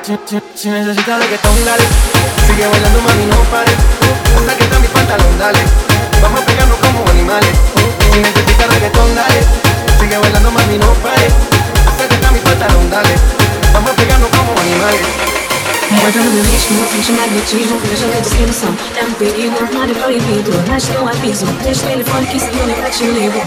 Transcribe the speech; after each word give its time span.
Si, 0.00 0.18
si, 0.26 0.40
si 0.54 0.70
necesitas 0.70 1.20
reggaetón, 1.20 1.64
dale. 1.66 1.84
Sigue 2.46 2.66
bailando, 2.66 2.98
mami, 3.02 3.26
no 3.26 3.36
pares. 3.52 3.76
Hasta 4.34 4.56
que 4.56 4.64
está 4.64 4.78
mi 4.78 4.88
pantalón, 4.88 5.38
dale. 5.38 5.58
Vamos 6.22 6.40
a 6.40 6.46
pegarnos 6.46 6.78
como 6.78 7.04
animales. 7.10 7.50
Si 8.10 8.18
necesitas 8.18 8.68
reggaetón, 8.72 9.14
dale. 9.14 9.40
Sigue 10.00 10.16
bailando, 10.16 10.50
mami, 10.50 10.78
no 10.78 10.94
pares. 11.04 11.32
Hasta 11.86 12.08
que 12.08 12.14
está 12.14 12.30
mi 12.32 12.38
pantalón, 12.40 12.90
dale. 12.90 13.14
Vamos 13.74 13.90
a 13.90 13.94
pegarnos 13.94 14.30
como 14.30 14.58
animales. 14.58 15.06
Guarda 16.00 16.20
no 16.20 16.30
meu 16.30 16.42
ritmo, 16.42 16.86
sente 16.90 17.12
magnetismo 17.12 17.78
Veja 17.84 18.06
minha 18.06 18.20
descrição 18.22 18.74
É 18.96 19.04
um 19.04 19.12
perigo, 19.12 19.54
nada 19.74 19.92
proibido 19.94 20.50
Mas 20.66 20.88
um 20.88 21.06
aviso 21.06 21.44
Deixa 21.62 21.84
o 21.84 21.88
telefone 21.90 22.26
que 22.28 22.40
se 22.40 22.46
une 22.46 22.72
pra 22.72 22.88
te 22.88 23.04
ligo 23.04 23.42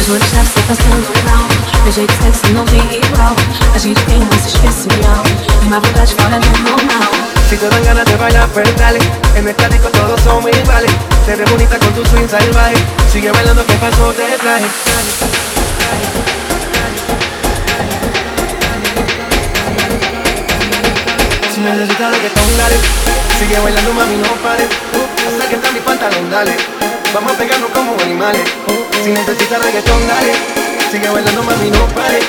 As 0.00 0.06
flores 0.06 0.30
devem 0.30 0.46
ser 0.46 0.62
passando 0.62 1.24
mal 1.28 1.63
Meu 1.84 1.92
jeito 1.92 2.12
sexy 2.14 2.50
não 2.54 2.64
tem 2.64 2.80
igual 2.80 3.36
A 3.74 3.78
gente 3.78 4.00
tem 4.06 4.16
um 4.16 4.30
especial 4.34 5.22
Uma 5.66 5.80
vontade 5.80 6.14
fora 6.14 6.40
do 6.40 6.58
normal 6.60 7.12
Si 7.46 7.58
te 7.58 7.68
dan 7.68 7.84
ganas 7.84 8.06
de 8.06 8.16
bailar, 8.16 8.48
pues 8.48 8.74
dale. 8.76 8.98
En 9.36 9.46
esta 9.46 9.68
disco 9.68 9.90
todos 9.90 10.18
somos 10.22 10.50
iguales. 10.50 10.90
Te 11.26 11.36
ves 11.36 11.50
bonita 11.50 11.78
con 11.78 11.92
tu 11.92 12.02
swing 12.06 12.26
salvaje 12.26 12.74
Sigue 13.12 13.30
bailando 13.30 13.66
que 13.66 13.74
pasó 13.74 14.12
te 14.12 14.24
traje. 14.38 14.64
Si 21.52 21.60
necesitas 21.60 22.12
reggaetón, 22.12 22.56
dale. 22.56 22.76
Sigue 23.38 23.60
bailando, 23.60 23.92
mami, 23.92 24.16
no 24.16 24.28
pares. 24.42 24.68
Hasta 25.28 25.48
que 25.50 25.54
está 25.56 25.70
mi 25.70 25.80
pantalón, 25.80 26.30
dale. 26.30 26.56
Vamos 27.12 27.32
a 27.32 27.36
pegarnos 27.36 27.70
como 27.70 27.92
animales. 28.02 28.42
Si 29.04 29.10
necesitas 29.10 29.62
reggaetón, 29.62 30.08
dale 30.08 30.63
Sigue 30.94 31.08
bailando, 31.08 31.42
mami, 31.42 31.70
no 31.70 31.88
pares 31.88 32.24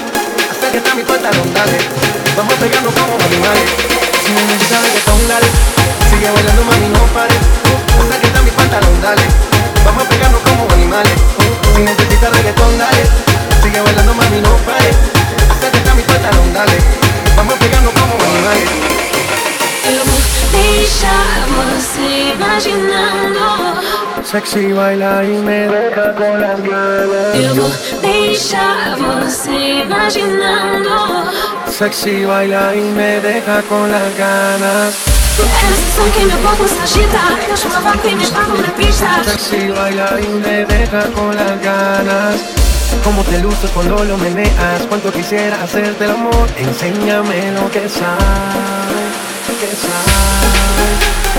Hasta 0.49 0.71
que 0.71 0.77
está 0.77 0.95
mi 0.95 1.03
pantalón, 1.03 1.53
dale. 1.53 1.77
Vamos 2.35 2.51
a 2.51 2.57
pegarnos 2.57 2.93
como 2.95 3.13
animales. 3.13 3.69
Si 4.25 4.31
necesitas 4.31 4.81
reggaetón, 4.81 5.27
dale. 5.27 5.45
Sigue 6.09 6.31
bailando, 6.31 6.63
mami, 6.63 6.89
no 6.89 7.05
pares 7.13 7.37
Hasta 8.01 8.19
que 8.19 8.25
está 8.25 8.41
mi 8.41 8.49
pantalón, 8.49 9.01
dale 9.03 9.34
você 21.75 22.33
imaginando. 22.33 23.45
Sexy 24.23 24.73
baila 24.73 25.23
y 25.23 25.37
me 25.37 25.67
deja 25.67 26.13
con 26.13 26.41
las 26.41 26.61
ganas. 26.61 27.55
Vou 27.55 27.71
deixar 28.01 28.95
você 28.97 29.81
imaginando. 29.83 31.31
Sexy 31.67 32.25
baila 32.25 32.75
y 32.75 32.81
me 32.81 33.19
deja 33.19 33.61
con 33.63 33.91
las 33.91 34.17
ganas. 34.17 34.95
Sensação 35.35 36.09
que 36.11 36.25
meu 36.25 36.37
corpo 36.39 36.67
se 36.67 36.79
agita. 36.79 37.19
Eu 37.49 37.57
chamo 37.57 37.75
a 37.75 37.79
vaca 37.81 38.07
e 38.07 38.15
me 38.15 38.23
esparro 38.23 38.57
na 38.57 38.69
pista 38.69 39.23
Sexy 39.23 39.71
baila 39.71 40.19
y 40.21 40.27
me 40.27 40.65
deja 40.65 41.03
con 41.13 41.35
las 41.35 41.61
ganas. 41.61 42.41
Cómo 43.03 43.23
te 43.23 43.39
luces 43.39 43.69
cuando 43.71 44.03
lo 44.03 44.17
meneas. 44.17 44.81
Cuánto 44.87 45.11
quisiera 45.11 45.61
hacerte 45.61 46.05
el 46.05 46.11
amor. 46.11 46.47
Enséñame 46.57 47.51
lo 47.51 47.69
que 47.69 47.89
sabes 47.89 49.34
Que 49.59 49.67
sabes 49.67 49.71
que 49.71 51.35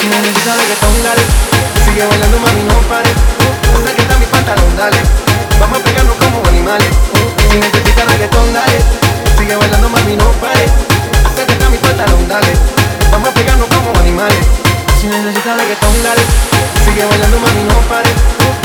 Si 0.00 0.06
necesitas 0.08 0.56
reggaetón, 0.58 1.02
dale 1.04 1.22
Sigue 1.84 2.04
bailando, 2.06 2.38
mami, 2.40 2.62
no 2.64 2.74
pares 2.88 3.12
Hasta 3.74 3.94
que 3.94 4.02
está 4.02 4.18
mi 4.18 4.26
pantalón, 4.26 4.76
dale. 4.76 4.98
Vamos 5.60 5.78
a 5.78 5.84
pegarnos 5.84 6.16
como 6.16 6.48
animales 6.48 6.88
reggaetón, 15.70 16.02
dale. 16.02 16.22
Sigue 16.84 17.04
bailando, 17.06 17.38
mami, 17.38 17.62
no 17.62 17.78
pares 17.86 18.10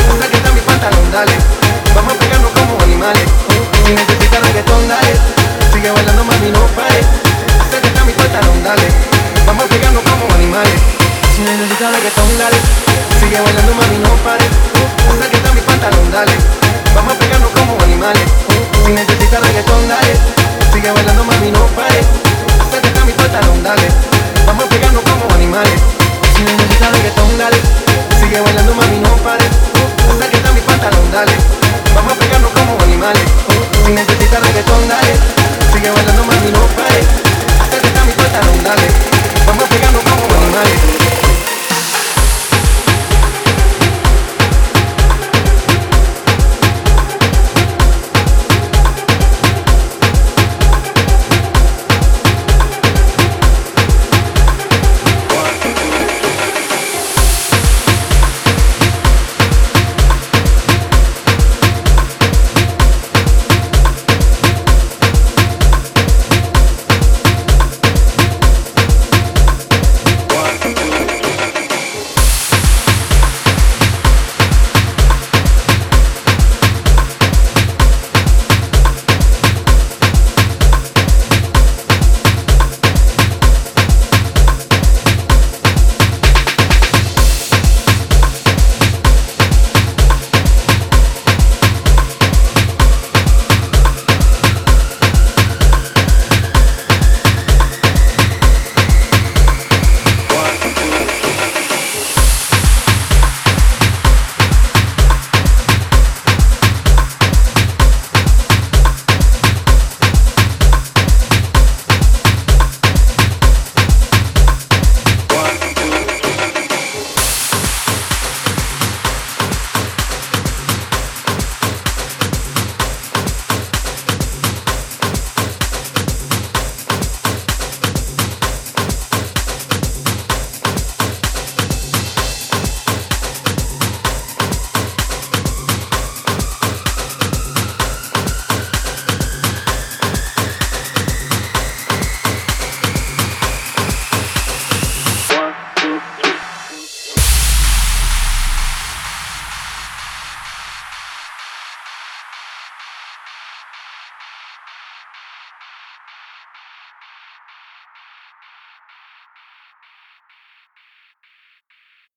Hasta 0.09 0.25
que 0.27 0.37
está 0.37 0.51
mi 0.51 0.61
pantalón, 0.61 1.05
dale. 1.11 1.33
Vamos 1.93 2.13
a 2.13 2.17
pegarnos 2.17 2.51
como 2.51 2.81
animales. 2.81 3.29
Si 3.85 3.93
necesitas 3.93 4.41
reggaetón, 4.41 4.87
dale. 4.87 5.13
Sigue 5.71 5.91
bailando, 5.91 6.23
mami, 6.23 6.49
no 6.49 6.65
pares 6.73 7.05
Hasta 7.61 7.77
que 7.81 7.87
está 7.89 8.03
mi 8.05 8.13
pantalón, 8.13 8.57
dale. 8.63 8.87
Vamos 9.45 9.65
a 9.65 9.67
pegarnos 9.69 10.01
como 10.01 10.33
animales. 10.33 10.81
Si 11.35 11.41
necesitas 11.45 11.93
reggaetón, 11.93 12.37
dale. 12.41 12.57
Sigue 13.21 13.37
bailando, 13.37 13.73
mami, 13.75 13.97
no 14.01 14.11
pares 14.25 14.49
Hasta 15.05 15.29
que 15.29 15.37
está 15.37 15.53
mi 15.53 15.61
pantalón, 15.61 16.11
dale. 16.11 16.33
Vamos 16.95 17.13
a 17.13 17.19
pegarnos 17.19 17.51
como 17.53 17.77
animales. 17.85 18.25
Si 18.81 18.91
necesitas 18.91 19.41
reggaetón, 19.45 19.87
dale. 19.87 20.13
Sigue 20.73 20.89
bailando, 20.89 21.23
mami, 21.23 21.51
no 21.51 21.65
pares 21.77 22.05
Hasta 22.65 22.81
que 22.81 22.87
está 22.87 23.05
mi 23.05 23.13
pantalón, 23.13 23.61
dale 23.61 24.14